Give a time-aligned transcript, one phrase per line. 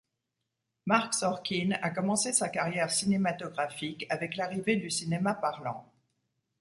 [0.87, 5.85] Marc Sorkin a commencé sa carrière cinématographique avec l'arrivée du cinéma parlant.